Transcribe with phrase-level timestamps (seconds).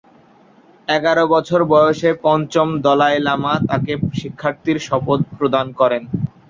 [0.87, 6.03] এগারো বছর বয়সে পঞ্চম দলাই লামা তাকে শিক্ষার্থীর শপথ প্রদান করেন।